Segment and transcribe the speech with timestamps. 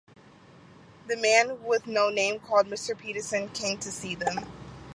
[1.07, 4.47] The man with no name called Mr Peterson came to see them.